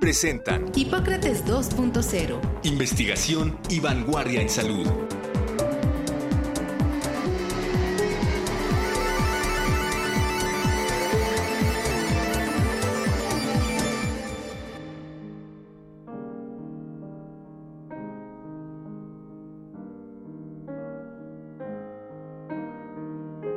[0.00, 2.40] presentan Hipócrates 2.0.
[2.64, 4.86] Investigación y vanguardia en salud.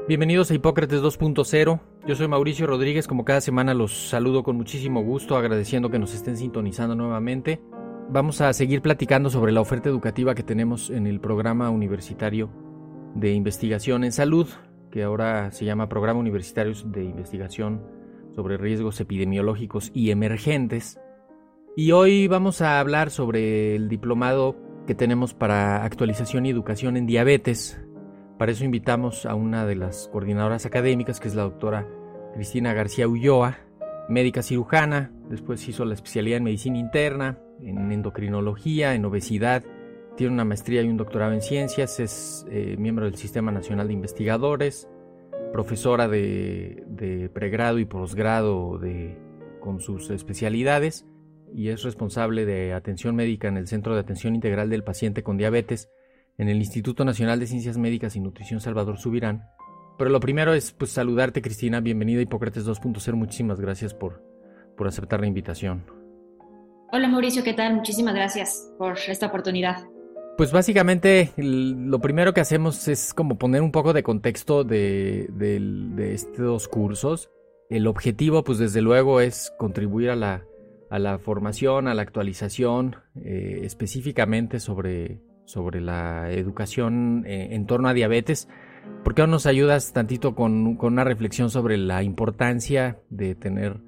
[0.09, 1.79] Bienvenidos a Hipócrates 2.0.
[2.09, 6.15] Yo soy Mauricio Rodríguez, como cada semana los saludo con muchísimo gusto, agradeciendo que nos
[6.15, 7.61] estén sintonizando nuevamente.
[8.09, 12.49] Vamos a seguir platicando sobre la oferta educativa que tenemos en el programa universitario
[13.13, 14.47] de investigación en salud,
[14.89, 17.83] que ahora se llama Programa Universitario de Investigación
[18.35, 20.99] sobre Riesgos Epidemiológicos y Emergentes.
[21.77, 24.55] Y hoy vamos a hablar sobre el diplomado
[24.87, 27.79] que tenemos para actualización y educación en diabetes,
[28.39, 31.85] para eso invitamos a una de las coordinadoras académicas, que es la doctora
[32.33, 33.57] Cristina García Ulloa,
[34.07, 39.63] médica cirujana, después hizo la especialidad en medicina interna, en endocrinología, en obesidad,
[40.15, 43.93] tiene una maestría y un doctorado en ciencias, es eh, miembro del Sistema Nacional de
[43.93, 44.87] Investigadores,
[45.51, 48.79] profesora de, pregrado y posgrado
[49.61, 51.05] con sus especialidades
[51.53, 55.37] y es responsable de atención médica en el Centro de Atención Integral del Paciente con
[55.37, 55.89] Diabetes
[56.37, 59.43] en el Instituto Nacional de Ciencias Médicas y Nutrición Salvador Subirán.
[59.99, 64.23] Pero lo primero es pues saludarte Cristina, bienvenida a Hipócrates 2.0, muchísimas gracias por,
[64.77, 65.83] por aceptar la invitación.
[66.93, 67.75] Hola Mauricio, ¿qué tal?
[67.75, 69.85] Muchísimas gracias por esta oportunidad.
[70.37, 75.27] Pues básicamente lo primero que hacemos es como poner un poco de contexto de,
[76.13, 77.29] estos cursos.
[77.69, 80.45] El objetivo pues desde luego es contribuir a la,
[80.89, 85.19] a la formación, a la actualización, eh, específicamente sobre
[85.49, 88.47] sobre la educación eh, en torno a diabetes.
[89.03, 93.81] ¿Por qué no nos ayudas tantito con, una reflexión sobre la importancia de tener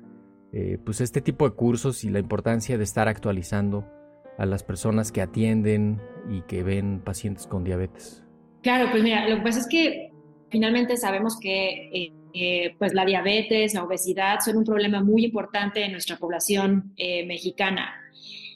[0.53, 3.85] eh, pues este tipo de cursos y la importancia de estar actualizando
[4.37, 8.23] a las personas que atienden y que ven pacientes con diabetes?
[8.63, 10.11] Claro, pues mira, lo que pasa es que
[10.49, 15.91] finalmente sabemos que eh, pues la diabetes, la obesidad son un problema muy importante en
[15.91, 17.93] nuestra población mexicana.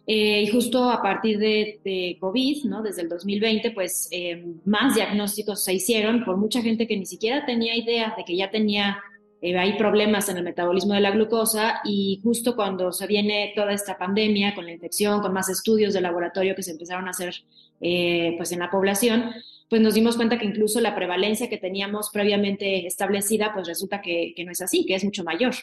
[0.07, 2.83] Eh, y justo a partir de, COVID, ¿no?
[2.83, 7.45] desde el 2020, pues eh, más diagnósticos se hicieron por mucha gente que ni siquiera
[7.45, 8.99] tenía idea de que ya tenía,
[9.41, 13.73] eh, hay problemas en el metabolismo de la glucosa y justo cuando se viene toda
[13.73, 17.43] esta pandemia con la infección, con más estudios de laboratorio que se empezaron a hacer
[17.77, 19.31] pues en la población,
[19.69, 24.33] pues nos dimos cuenta que incluso la prevalencia que teníamos previamente establecida, pues resulta que
[24.45, 25.53] no es así, que es mucho mayor.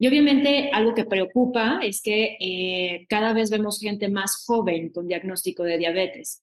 [0.00, 5.06] Y obviamente algo que preocupa es que eh, cada vez vemos gente más joven con
[5.06, 6.42] diagnóstico de diabetes.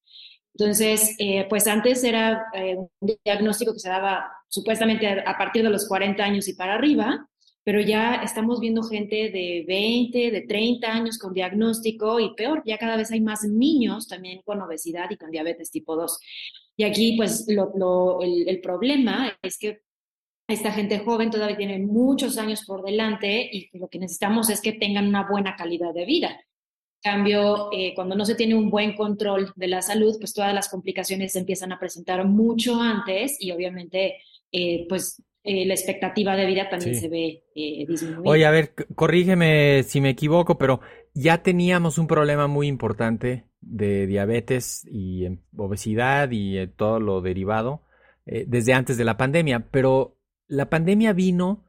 [0.53, 5.72] Entonces, eh, pues antes era eh, un diagnóstico que se daba supuestamente a partir de
[5.72, 7.28] los 40 años y para arriba,
[7.63, 12.78] pero ya estamos viendo gente de 20, de 30 años con diagnóstico y peor, ya
[12.78, 16.19] cada vez hay más niños también con obesidad y con diabetes tipo 2.
[16.78, 19.81] Y aquí, pues, el, problema es que
[20.47, 24.74] esta gente joven todavía tiene muchos años por delante y lo que necesitamos es que
[24.74, 26.40] tengan una buena calidad de vida.
[27.03, 30.53] En cambio, eh, cuando no se tiene un buen control de la salud, pues todas
[30.53, 34.16] las complicaciones se empiezan a presentar mucho antes y obviamente,
[34.52, 38.29] eh, pues eh, la expectativa de vida también se ve disminuida.
[38.29, 40.79] Oye, a ver, corrígeme si me equivoco, pero
[41.14, 47.84] ya teníamos un problema muy importante de diabetes y em, obesidad y todo lo derivado
[48.25, 50.16] desde antes de la pandemia, pero
[50.47, 51.63] la pandemia vino,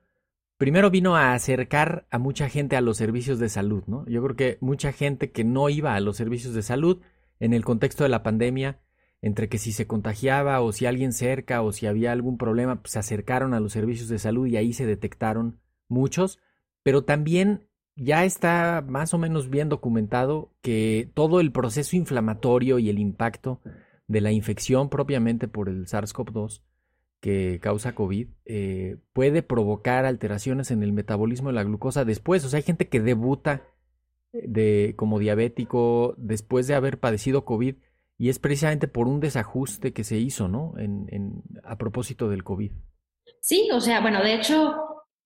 [0.56, 4.06] primero vino a acercar a mucha gente a los servicios de salud, ¿no?
[4.06, 7.00] Yo creo que mucha gente que no iba a los servicios de salud
[7.40, 8.80] en el contexto de la pandemia,
[9.20, 12.92] entre que si se contagiaba o si alguien cerca o si había algún problema, pues
[12.92, 16.38] se acercaron a los servicios de salud y ahí se detectaron muchos,
[16.82, 22.90] pero también ya está más o menos bien documentado que todo el proceso inflamatorio y
[22.90, 23.60] el impacto
[24.06, 26.62] de la infección propiamente por el SARS-CoV-2
[27.20, 32.44] que causa COVID eh, puede provocar alteraciones en el metabolismo de la glucosa después.
[32.44, 33.64] O sea, hay gente que debuta
[34.32, 37.76] eh, de, como diabético después de haber padecido COVID
[38.18, 40.74] y es precisamente por un desajuste que se hizo, ¿no?
[40.76, 42.72] En, a propósito del COVID.
[43.40, 44.76] Sí, o sea, bueno, de hecho,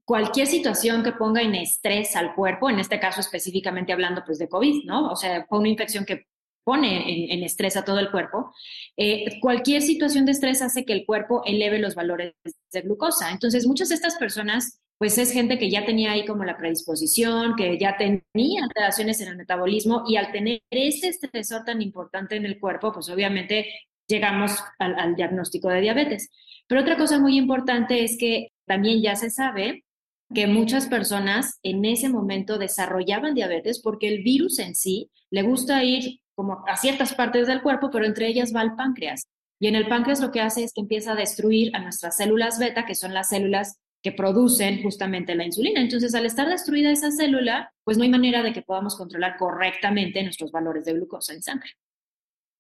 [0.05, 4.49] cualquier situación que ponga en estrés al cuerpo, en este caso específicamente hablando pues de
[4.49, 5.11] COVID, ¿no?
[5.11, 6.27] O sea, fue una infección que
[6.65, 8.53] pone en, estrés a todo el cuerpo,
[8.97, 12.35] eh, cualquier situación de estrés hace que el cuerpo eleve los valores
[12.73, 13.31] de glucosa.
[13.31, 17.57] Entonces, muchas de estas personas, pues es gente que ya tenía ahí como la predisposición,
[17.57, 22.47] que ya tenía alteraciones en el metabolismo y al tener ese estresor tan importante en
[22.47, 23.67] el cuerpo, pues obviamente
[24.07, 26.31] llegamos al, al diagnóstico de diabetes.
[26.69, 29.85] Pero otra cosa muy importante es que también ya se sabe
[30.33, 35.85] que muchas personas en ese momento desarrollaban diabetes porque el virus en sí le gusta
[35.85, 39.29] ir como a ciertas partes del cuerpo, pero entre ellas va el páncreas.
[39.61, 42.59] Y en el páncreas lo que hace es que empieza a destruir a nuestras células
[42.59, 45.81] beta, que son las células que producen justamente la insulina.
[45.81, 50.21] Entonces, al estar destruida esa célula, pues no hay manera de que podamos controlar correctamente
[50.25, 51.71] nuestros valores de glucosa en sangre.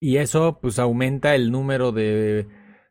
[0.01, 2.47] Y eso pues aumenta el número de,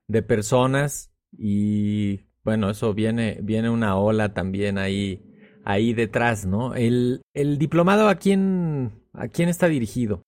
[0.09, 5.23] de personas y bueno, eso viene, viene una ola también ahí,
[5.63, 6.75] ahí detrás, ¿no?
[6.75, 10.23] El, el diplomado a quién, a quién está dirigido.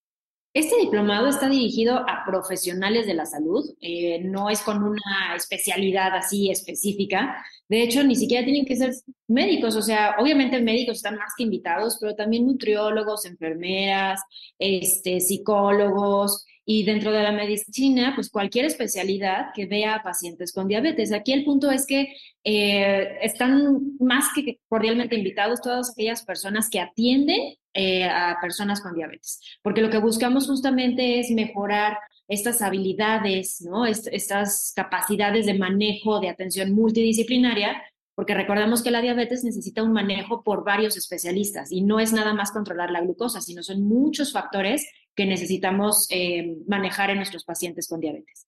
[0.54, 6.16] Este diplomado está dirigido a profesionales de la salud, eh, no es con una especialidad
[6.16, 7.44] así específica.
[7.68, 8.94] De hecho, ni siquiera tienen que ser
[9.28, 14.22] médicos, o sea, obviamente médicos están más que invitados, pero también nutriólogos, enfermeras,
[14.60, 20.68] este, psicólogos, y dentro de la medicina, pues cualquier especialidad que vea a pacientes con
[20.68, 21.12] diabetes.
[21.12, 26.80] Aquí el punto es que eh, están más que cordialmente invitados todas aquellas personas que
[26.80, 31.98] atienden eh, a personas con diabetes, porque lo que buscamos justamente es mejorar
[32.28, 33.86] estas habilidades, ¿no?
[33.86, 37.82] estas capacidades de manejo, de atención multidisciplinaria,
[38.16, 42.34] porque recordamos que la diabetes necesita un manejo por varios especialistas y no es nada
[42.34, 47.88] más controlar la glucosa, sino son muchos factores que necesitamos eh, manejar en nuestros pacientes
[47.88, 48.48] con diabetes.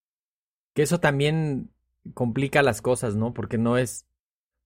[0.73, 1.69] Que eso también
[2.13, 3.33] complica las cosas, ¿no?
[3.33, 4.05] Porque no es,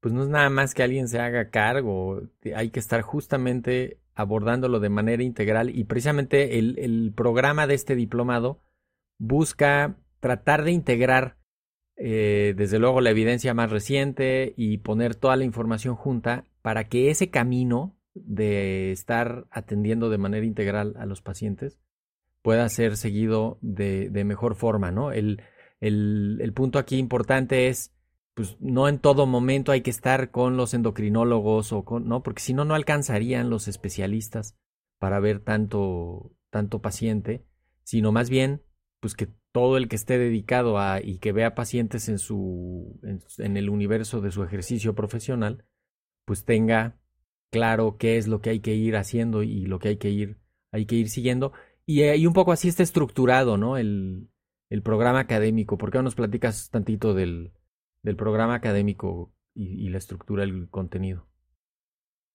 [0.02, 2.22] pues no es nada más que alguien se haga cargo,
[2.54, 7.96] hay que estar justamente abordándolo de manera integral y precisamente el, el programa de este
[7.96, 8.60] diplomado
[9.18, 11.38] busca tratar de integrar
[11.96, 17.10] eh, desde luego la evidencia más reciente y poner toda la información junta para que
[17.10, 21.80] ese camino de estar atendiendo de manera integral a los pacientes
[22.42, 25.14] pueda ser seguido de, de mejor forma, ¿no?
[25.14, 25.44] El,
[25.80, 27.94] el, el, punto aquí importante es,
[28.40, 32.24] pues no en todo momento hay que estar con los endocrinólogos o con, ¿no?
[32.24, 34.58] Porque si no, no alcanzarían los especialistas
[34.98, 37.44] para ver tanto, tanto paciente,
[37.84, 38.64] sino más bien,
[39.02, 43.58] pues que todo el que esté dedicado a y que vea pacientes en su en,
[43.58, 45.66] el universo de su ejercicio profesional,
[46.24, 46.98] pues tenga
[47.52, 50.40] claro qué es lo que hay que ir haciendo y lo que hay que ir
[50.72, 51.52] hay que ir siguiendo
[51.88, 53.76] eh, y, un poco así está estructurado, ¿no?
[53.76, 54.30] El,
[54.70, 55.78] el programa académico.
[55.78, 57.52] ¿Por qué no nos platicas tantito del,
[58.04, 61.28] del programa académico y, la estructura del contenido?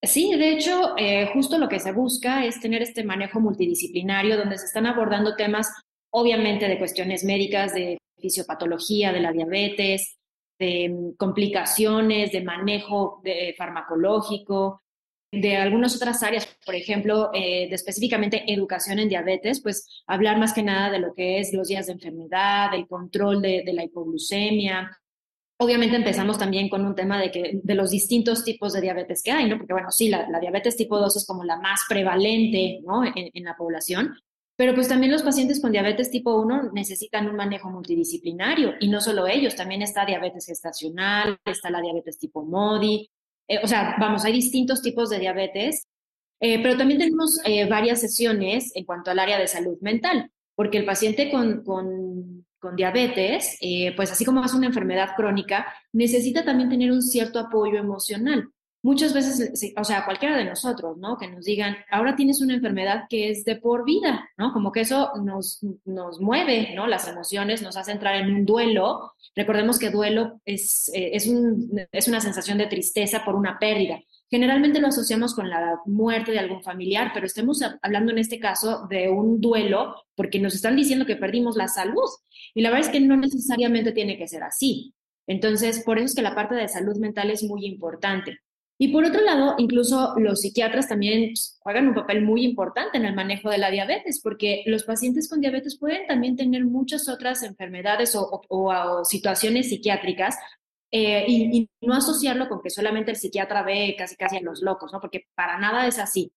[0.02, 4.58] Sí, de hecho, eh, justo lo que se busca es tener este manejo multidisciplinario donde
[4.58, 5.72] se están abordando temas,
[6.11, 10.19] obviamente, de cuestiones médicas, de fisiopatología, de la diabetes,
[10.58, 14.82] de mm, complicaciones, de manejo de farmacológico,
[15.32, 20.52] de algunas otras áreas, por ejemplo, eh, de específicamente educación en diabetes, pues hablar más
[20.52, 23.84] que nada de lo que es los días de enfermedad, el control de, de la
[23.84, 24.96] hipoglucemia.
[25.59, 29.31] Obviamente empezamos también con un tema de, que, de los distintos tipos de diabetes que
[29.31, 29.56] hay, ¿no?
[29.59, 33.05] Porque bueno, sí, la, diabetes tipo 2 es como la más prevalente, ¿no?
[33.05, 34.15] En, en la población,
[34.56, 39.01] pero pues también los pacientes con diabetes tipo 1 necesitan un manejo multidisciplinario y no
[39.01, 43.11] solo ellos, también está diabetes gestacional, está la diabetes tipo MODI,
[43.49, 45.87] eh, o sea, vamos, hay distintos tipos de diabetes,
[46.41, 50.79] eh, pero también tenemos eh, varias sesiones en cuanto al área de salud mental, porque
[50.79, 53.59] el paciente con, con diabetes,
[53.94, 58.49] pues así como es una enfermedad crónica, necesita también tener un cierto apoyo emocional
[58.85, 61.17] muchas veces, o sea, cualquiera de nosotros, ¿no?
[61.17, 64.53] Que nos digan, ahora tienes una enfermedad que es de por vida, ¿no?
[64.53, 66.87] Como que eso nos, nos mueve, ¿no?
[66.87, 69.15] Las emociones nos hace entrar en un duelo.
[69.35, 73.99] Recordemos que duelo es, eh, es, un, es una sensación de tristeza por una pérdida.
[74.34, 78.84] Generalmente lo asociamos con la muerte de algún familiar, pero estamos hablando en este caso
[78.91, 82.10] de un duelo porque nos están diciendo que perdimos la salud.
[82.53, 84.93] Y la verdad es que no necesariamente tiene que ser así.
[85.29, 88.41] Entonces, por eso es que la parte de salud mental es muy importante.
[88.76, 93.14] Y por otro lado, incluso los psiquiatras también juegan un papel muy importante en el
[93.14, 98.17] manejo de la diabetes, porque los pacientes con diabetes pueden también tener muchas otras enfermedades
[98.17, 100.36] o, situaciones psiquiátricas
[100.96, 104.63] eh, y, y, no asociarlo con que solamente el psiquiatra ve casi casi a los
[104.63, 105.01] locos, ¿no?
[105.01, 106.32] Porque para nada es así.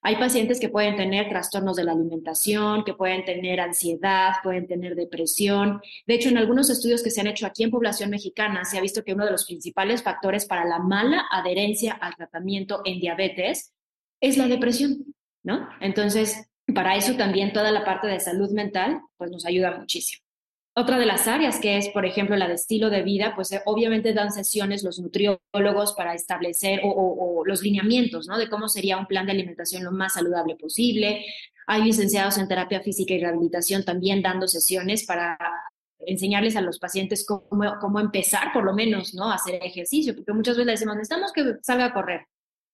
[0.00, 4.94] Hay pacientes que pueden tener trastornos de la alimentación, que pueden tener ansiedad, pueden tener
[4.94, 5.80] depresión.
[6.06, 8.80] De hecho, en algunos estudios que se han hecho aquí en población mexicana, se ha
[8.80, 13.72] visto que uno de los principales factores para la mala adherencia al tratamiento en diabetes
[14.20, 15.04] es la depresión,
[15.42, 15.68] ¿no?
[15.80, 20.25] Entonces, para eso también toda la parte de salud mental, pues nos ayuda muchísimo.
[20.78, 23.62] Otra de las áreas que es, por ejemplo, la de estilo de vida, pues eh,
[23.64, 28.36] obviamente dan sesiones los nutriólogos para establecer o, los lineamientos, ¿no?
[28.36, 31.24] De cómo sería un plan de alimentación lo más saludable posible.
[31.66, 35.38] Hay licenciados en terapia física y rehabilitación también dando sesiones para
[35.98, 39.30] enseñarles a los pacientes cómo, cómo empezar, por lo menos, ¿no?
[39.30, 42.26] A hacer ejercicio, porque muchas veces decimos, necesitamos que salga a correr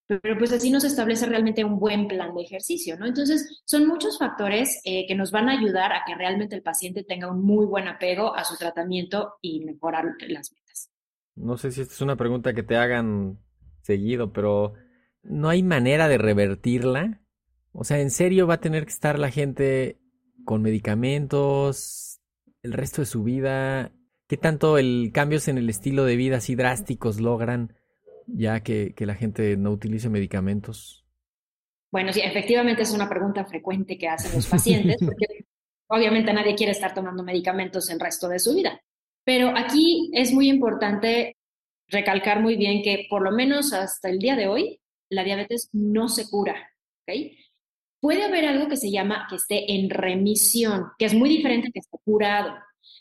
[0.07, 3.07] pero pues así nos establece realmente un buen plan de ejercicio, ¿no?
[3.07, 7.05] Entonces, son muchos factores eh, que nos van a ayudar a que realmente el paciente
[7.05, 10.91] tenga un muy buen apego a su tratamiento y mejorar las metas.
[11.35, 13.39] No sé si esta es una pregunta que te hagan
[13.83, 14.75] seguido, pero
[15.23, 17.23] ¿no hay manera de revertirla?
[17.73, 19.99] O sea, ¿en serio va a tener que estar la gente
[20.45, 22.21] con medicamentos
[22.63, 23.93] el resto de su vida?
[24.27, 27.75] ¿Qué tanto el cambios en el estilo de vida así drásticos logran
[28.27, 31.05] ya que, la gente no utilice medicamentos?
[31.91, 35.45] Bueno, sí, efectivamente es una pregunta frecuente que hacen los pacientes, porque
[35.89, 38.81] obviamente nadie quiere estar tomando medicamentos el resto de su vida.
[39.25, 41.37] Pero aquí es muy importante
[41.89, 46.09] recalcar muy bien que por lo menos hasta el día de hoy, la diabetes no
[46.09, 46.71] se cura.
[47.03, 47.37] ¿okay?
[48.01, 51.81] Puede haber algo que se llama que esté en remisión, que es muy diferente que
[51.81, 52.55] esté curado.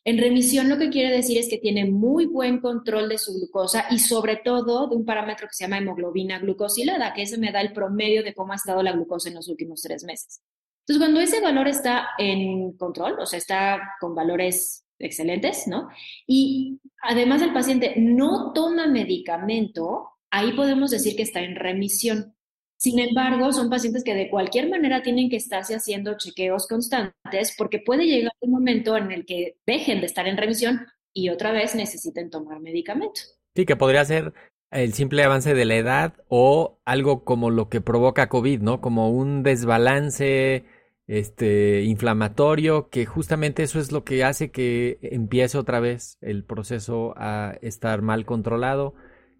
[0.03, 3.85] En remisión lo que quiere decir es que tiene muy buen control de su glucosa
[3.91, 7.61] y sobre todo de un parámetro que se llama hemoglobina glucosilada, que ese me da
[7.61, 10.41] el promedio de cómo ha estado la glucosa en los últimos tres meses.
[10.81, 15.89] Entonces, cuando ese valor está en control, o sea, está con valores excelentes, ¿no?
[16.25, 22.35] Y además el paciente no toma medicamento, ahí podemos decir que está en remisión.
[22.81, 27.77] Sin embargo, son pacientes que de cualquier manera tienen que estarse haciendo chequeos constantes porque
[27.77, 31.75] puede llegar un momento en el que dejen de estar en remisión y otra vez
[31.75, 33.21] necesiten tomar medicamento.
[33.55, 34.33] Sí, que podría ser
[34.71, 38.81] el simple avance de la edad o algo como lo que provoca COVID, ¿no?
[38.81, 40.65] Como un desbalance
[41.05, 47.13] este inflamatorio que justamente eso es lo que hace que empiece otra vez el proceso
[47.15, 48.95] a estar mal controlado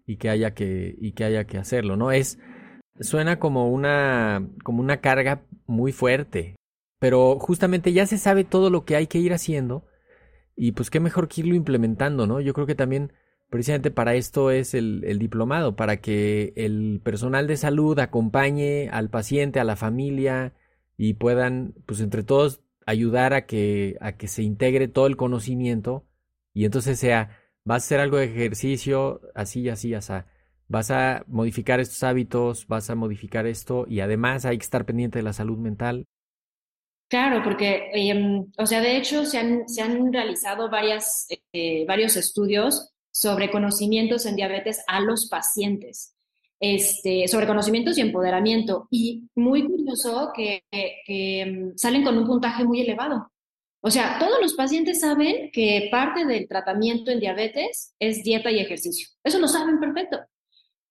[0.06, 2.12] y que haya que y que haya que hacerlo, ¿no?
[2.12, 2.38] Es
[3.02, 6.56] Suena como una, como una carga muy fuerte,
[6.98, 9.84] pero justamente ya se sabe todo lo que hay que ir haciendo
[10.56, 12.40] y pues qué mejor que irlo implementando, ¿no?
[12.40, 13.12] Yo creo que también
[13.50, 19.10] precisamente para esto es el, el diplomado, para que el personal de salud acompañe al
[19.10, 20.54] paciente, a la familia
[20.96, 26.06] y puedan, pues entre todos, ayudar a que, a que se integre todo el conocimiento
[26.54, 30.14] y entonces sea, va a hacer algo de ejercicio, así, así, así
[30.72, 35.18] vas a modificar estos hábitos, vas a modificar esto y además hay que estar pendiente
[35.18, 36.06] de la salud mental.
[37.08, 42.16] Claro, porque, em, o sea, de hecho se han, se han realizado varias, eh, varios
[42.16, 46.16] estudios sobre conocimientos en diabetes a los pacientes,
[46.58, 48.88] este, sobre conocimientos y empoderamiento.
[48.90, 53.30] Y muy curioso que, que em, salen con un puntaje muy elevado.
[53.82, 58.60] O sea, todos los pacientes saben que parte del tratamiento en diabetes es dieta y
[58.60, 59.08] ejercicio.
[59.22, 60.18] Eso lo saben perfecto.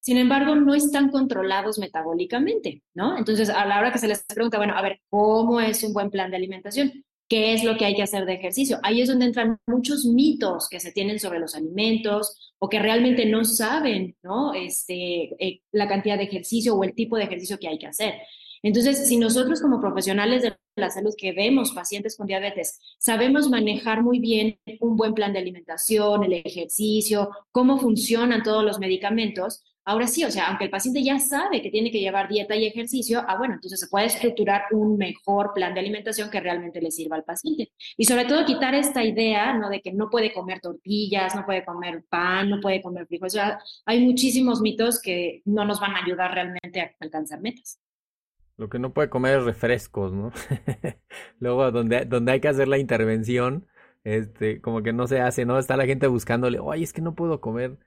[0.01, 3.17] Sin embargo, no están controlados metabólicamente, ¿no?
[3.17, 6.10] Entonces, a la hora que se les pregunta, bueno, a ver, ¿cómo es un buen
[6.10, 6.91] plan de alimentación?
[7.29, 8.79] ¿Qué es lo que hay que hacer de ejercicio?
[8.84, 13.25] Ahí es donde entran muchos mitos que se tienen sobre los alimentos o que realmente
[13.27, 14.53] no saben, ¿no?
[14.53, 18.15] Este, eh, la cantidad de ejercicio o el tipo de ejercicio que hay que hacer.
[18.63, 24.03] Entonces, si nosotros como profesionales de la salud que vemos pacientes con diabetes, sabemos manejar
[24.03, 30.05] muy bien un buen plan de alimentación, el ejercicio, cómo funcionan todos los medicamentos, Ahora
[30.05, 33.23] sí, o sea, aunque el paciente ya sabe que tiene que llevar dieta y ejercicio,
[33.27, 37.15] ah, bueno, entonces se puede estructurar un mejor plan de alimentación que realmente le sirva
[37.15, 37.71] al paciente.
[37.97, 39.69] Y sobre todo quitar esta idea, ¿no?
[39.69, 43.33] De que no puede comer tortillas, no puede comer pan, no puede comer frijoles.
[43.33, 47.79] O sea, hay muchísimos mitos que no nos van a ayudar realmente a alcanzar metas.
[48.57, 50.31] Lo que no puede comer es refrescos, ¿no?
[51.39, 53.65] Luego, donde, donde hay que hacer la intervención,
[54.03, 55.57] este, como que no se hace, ¿no?
[55.57, 57.79] Está la gente buscándole, oye, es que no puedo comer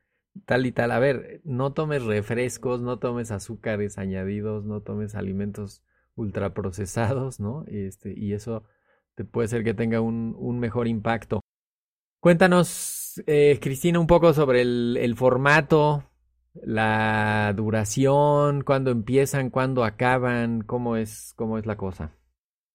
[0.47, 0.91] tal y tal.
[0.91, 5.83] A ver, no tomes refrescos, no tomes azúcares añadidos, no tomes alimentos
[6.17, 7.65] ultraprocesados, ¿no?
[7.67, 8.65] Este, y eso
[9.15, 11.41] te puede ser que tenga un, un mejor impacto.
[12.21, 16.05] Cuéntanos, eh, Cristina, un poco sobre el, el, formato,
[16.55, 22.13] la duración, cuándo empiezan, cuándo acaban, cómo es, cómo es la cosa.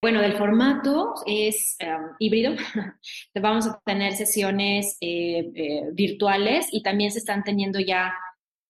[0.02, 2.56] Bueno, del formato es um, híbrido.
[3.36, 8.14] Vamos a tener sesiones eh, eh, virtuales y también se están teniendo ya,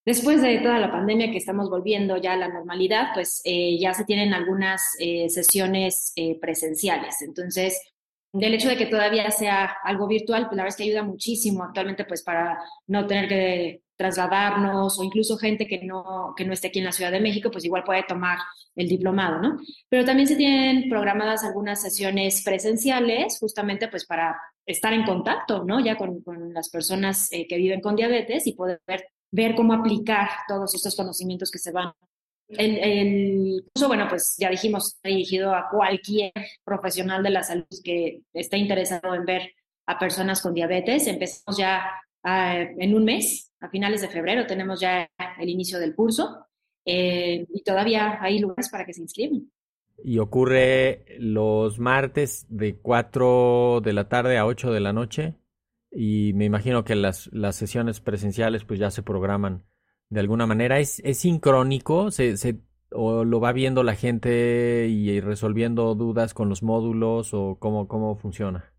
[0.05, 3.93] después de toda la pandemia que estamos volviendo ya a la normalidad, pues eh, ya
[3.93, 4.81] se tienen algunas
[5.27, 7.21] sesiones presenciales.
[7.21, 7.79] Entonces,
[8.33, 11.63] del hecho de que todavía sea algo virtual, pues la verdad es que ayuda muchísimo
[11.63, 12.57] actualmente pues para
[12.88, 16.93] no tener que trasladarnos o incluso gente que no, que no esté aquí en la
[16.93, 18.37] Ciudad de México, pues igual puede tomar
[18.77, 19.59] el diplomado, ¿no?
[19.89, 25.81] Pero también se tienen programadas algunas sesiones presenciales justamente pues para estar en contacto, ¿no?
[25.81, 30.29] Ya con, con las personas eh, que viven con diabetes y poder ver, cómo aplicar
[30.47, 31.91] todos estos conocimientos que se van
[32.47, 36.31] el, el, curso, bueno, pues ya dijimos, dirigido a cualquier
[36.63, 39.51] profesional de la salud que esté interesado en ver
[39.87, 41.05] a personas con diabetes.
[41.05, 41.83] Empezamos ya
[42.23, 45.09] uh, en un mes, a finales de febrero, tenemos ya
[45.39, 46.47] el inicio del curso
[46.85, 49.51] eh, y todavía hay lugares para que se inscriban.
[50.03, 55.35] Y ocurre los martes de 4 de la tarde a 8 de la noche
[55.91, 59.65] y me imagino que las, las sesiones presenciales pues ya se programan
[60.09, 60.79] de alguna manera.
[60.79, 62.11] ¿Es, es sincrónico?
[62.11, 62.61] ¿Se, se,
[62.91, 68.15] ¿O lo va viendo la gente y resolviendo dudas con los módulos o cómo, cómo
[68.15, 68.73] funciona?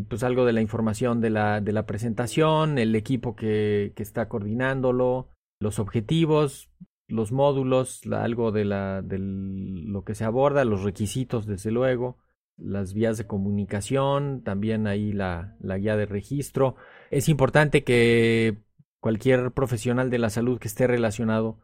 [0.10, 4.28] pues algo de la información de la, de la presentación, el equipo que, que está
[4.28, 5.30] coordinándolo,
[5.62, 6.70] los objetivos,
[7.08, 12.18] los módulos, algo de, la, de lo que se aborda, los requisitos, desde luego,
[12.58, 16.76] las vías de comunicación, también ahí la, la guía de registro.
[17.10, 18.58] Es importante que
[19.00, 21.60] cualquier profesional de la salud que esté relacionado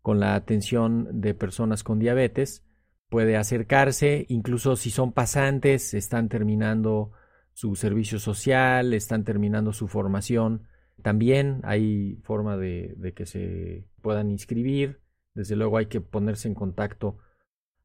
[0.00, 2.64] con la atención de personas con diabetes
[3.12, 7.12] puede acercarse, incluso si son pasantes, están terminando
[7.52, 10.66] su servicio social, están terminando su formación,
[11.02, 15.02] también hay forma de, que se puedan inscribir.
[15.34, 17.18] Desde luego hay que ponerse en contacto.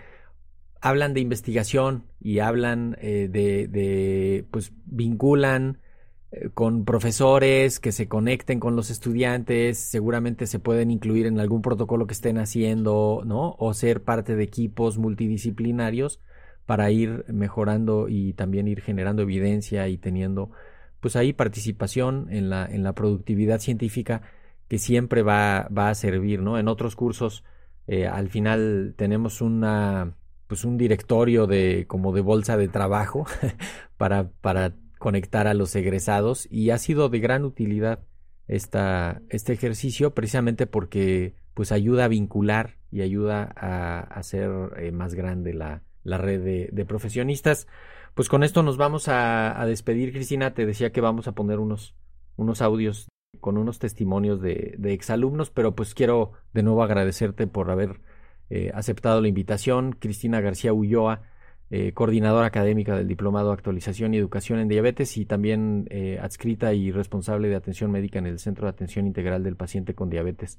[0.80, 5.89] hablan de investigación y hablan eh, de, pues vinculan eh,
[6.54, 12.06] con profesores que se conecten con los estudiantes, seguramente se pueden incluir en algún protocolo
[12.06, 13.56] que estén haciendo, ¿no?
[13.58, 16.20] O ser parte de equipos multidisciplinarios
[16.66, 20.52] para ir mejorando y también ir generando evidencia y teniendo
[21.00, 24.22] pues ahí participación en la, en la productividad científica
[24.68, 26.58] que siempre va, va a servir, ¿no?
[26.58, 27.42] En otros cursos
[27.88, 30.14] eh, al final tenemos una
[30.46, 33.26] pues un directorio de como de bolsa de trabajo
[33.96, 38.00] para, para conectar a los egresados y ha sido de gran utilidad
[38.48, 45.14] esta, este ejercicio precisamente porque pues ayuda a vincular y ayuda a hacer eh, más
[45.14, 47.66] grande la, la red de, profesionistas.
[48.14, 50.52] pues con esto nos vamos a, despedir, Cristina.
[50.52, 51.94] Te decía que vamos a poner unos,
[52.36, 53.08] unos audios
[53.40, 58.02] con unos testimonios de, de exalumnos, pero pues quiero de nuevo agradecerte por haber
[58.50, 59.92] eh, aceptado la invitación.
[59.92, 61.22] Cristina García Ulloa,
[61.72, 66.90] eh, coordinadora académica del Diplomado Actualización y Educación en Diabetes y también eh, adscrita y
[66.90, 70.58] responsable de atención médica en el Centro de Atención Integral del Paciente con Diabetes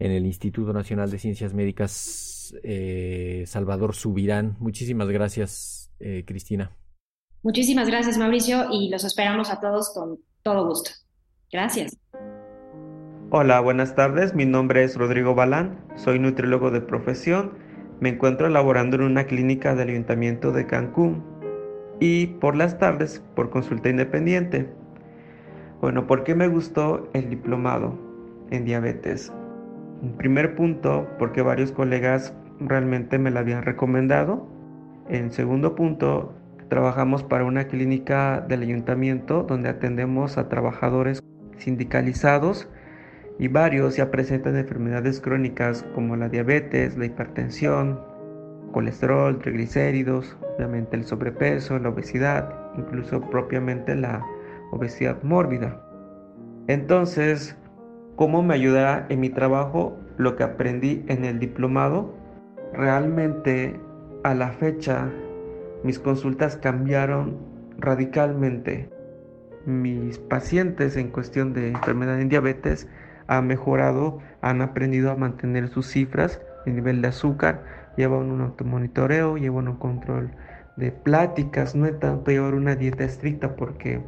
[0.00, 4.56] en el Instituto Nacional de Ciencias Médicas eh, Salvador Subirán.
[4.58, 5.92] Muchísimas gracias,
[6.24, 6.72] Cristina.
[7.42, 10.90] Muchísimas gracias, Mauricio, y los esperamos a todos con todo gusto.
[11.52, 11.96] Gracias.
[13.30, 14.34] Hola, buenas tardes.
[14.34, 15.84] Mi nombre es Rodrigo Balán.
[15.96, 17.69] Soy nutriólogo de profesión
[18.00, 21.22] me encuentro laborando en una clínica del Ayuntamiento de Cancún
[22.00, 24.68] y por las tardes por consulta independiente.
[25.82, 27.98] Bueno, ¿por qué me gustó el diplomado
[28.50, 29.32] en diabetes?
[30.02, 34.46] En primer punto, porque varios colegas realmente me lo habían recomendado.
[35.08, 36.34] En segundo punto,
[36.68, 41.22] trabajamos para una clínica del ayuntamiento donde atendemos a trabajadores
[41.58, 42.68] sindicalizados
[43.40, 47.98] y varios ya presentan enfermedades crónicas como la diabetes, la hipertensión,
[48.70, 54.22] colesterol, triglicéridos, obviamente el sobrepeso, la obesidad, incluso propiamente la
[54.72, 55.82] obesidad mórbida.
[56.66, 57.56] Entonces,
[58.14, 62.14] ¿cómo me ayuda en mi trabajo lo que aprendí en el diplomado?
[62.74, 63.80] Realmente
[64.22, 65.10] a la fecha
[65.82, 67.38] mis consultas cambiaron
[67.78, 68.90] radicalmente.
[69.64, 72.86] Mis pacientes en cuestión de enfermedad en diabetes
[73.30, 77.62] ha mejorado, han aprendido a mantener sus cifras, el nivel de azúcar,
[77.96, 80.32] llevan un automonitoreo, llevan un control
[80.76, 84.02] de pláticas, no es tanto llevar una dieta estricta porque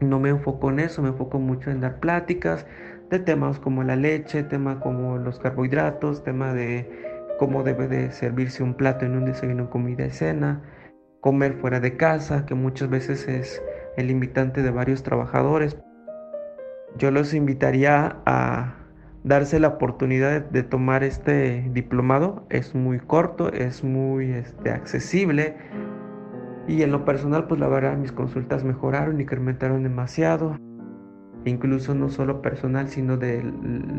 [0.00, 2.64] no me enfoco en eso, me enfoco mucho en dar pláticas
[3.10, 6.88] de temas como la leche, temas como los carbohidratos, tema de
[7.40, 10.62] cómo debe de servirse un plato en un desayuno, comida y cena,
[11.20, 13.60] comer fuera de casa, que muchas veces es
[13.96, 15.76] el limitante de varios trabajadores
[16.98, 18.74] yo los invitaría a
[19.24, 22.46] darse la oportunidad de, tomar este diplomado.
[22.50, 25.56] Es muy corto, es muy este, accesible.
[26.68, 30.56] Y en lo personal, pues la verdad, mis consultas mejoraron, incrementaron demasiado.
[31.44, 33.42] Incluso no solo personal, sino de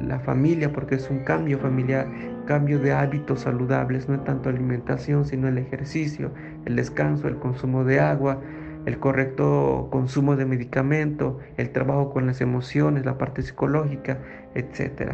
[0.08, 2.08] la familia, porque es un cambio familiar,
[2.46, 6.32] cambio de hábitos saludables, no tanto alimentación, sino el ejercicio,
[6.64, 8.40] el descanso, el consumo de agua,
[8.86, 14.22] el correcto consumo de medicamento, el trabajo con las emociones, la parte psicológica,
[14.56, 15.14] etc.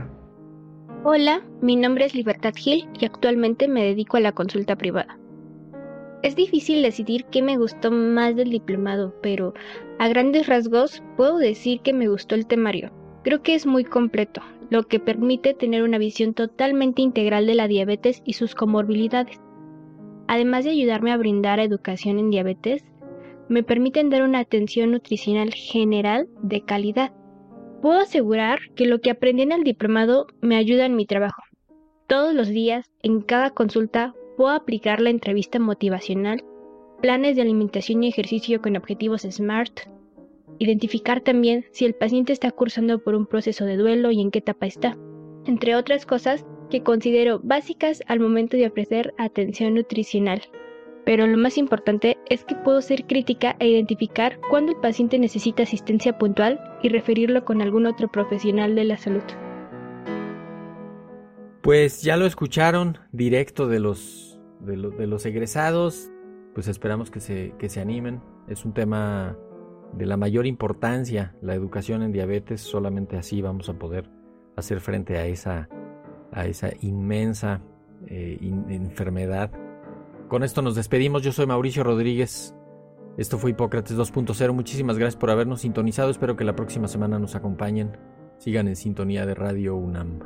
[1.03, 5.17] Hola, mi nombre es Libertad Gil y actualmente me dedico a la consulta privada.
[6.21, 9.53] Es difícil decidir qué me gustó más del diplomado, pero
[9.99, 12.91] a grandes rasgos puedo decir que me gustó el temario.
[13.23, 17.67] Creo que es muy completo, lo que permite tener una visión totalmente integral de la
[17.69, 19.39] diabetes y sus comorbilidades.
[20.27, 22.83] Además de ayudarme a brindar educación en diabetes,
[23.49, 27.11] me permiten dar una atención nutricional general de calidad.
[27.81, 31.41] Puedo asegurar que lo que aprendí en el diplomado me ayuda en mi trabajo.
[32.07, 36.43] Todos los días, en cada consulta, puedo aplicar la entrevista motivacional,
[37.01, 39.81] planes de alimentación y ejercicio con objetivos SMART,
[40.59, 44.39] identificar también si el paciente está cursando por un proceso de duelo y en qué
[44.39, 44.97] etapa está,
[45.45, 50.41] entre otras cosas que considero básicas al momento de ofrecer atención nutricional
[51.05, 55.63] pero lo más importante es que puedo ser crítica e identificar cuándo el paciente necesita
[55.63, 59.23] asistencia puntual y referirlo con algún otro profesional de la salud.
[61.61, 66.09] Pues ya lo escucharon directo de los, de, los egresados,
[66.53, 68.21] pues esperamos que se, que se animen.
[68.47, 69.37] Es un tema
[69.93, 74.09] de la mayor importancia, la educación en diabetes, solamente así vamos a poder
[74.55, 75.69] hacer frente a esa,
[76.31, 77.61] a esa inmensa
[78.07, 78.37] eh,
[78.69, 79.51] enfermedad
[80.29, 81.23] con esto nos despedimos.
[81.23, 82.53] Yo soy Mauricio Rodríguez.
[83.17, 84.53] Esto fue Hipócrates 2.0.
[84.53, 86.09] Muchísimas gracias por habernos sintonizado.
[86.09, 87.97] Espero que la próxima semana nos acompañen.
[88.37, 90.19] Sigan en sintonía de Radio UNAM.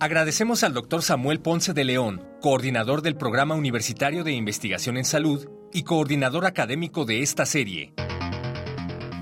[0.00, 5.46] Agradecemos al doctor Samuel Ponce de León, coordinador del Programa Universitario de Investigación en Salud
[5.72, 7.92] y coordinador académico de esta serie.